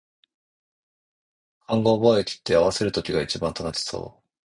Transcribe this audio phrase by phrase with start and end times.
[1.67, 4.25] 勘合貿易って、合わせる時が一番楽しそう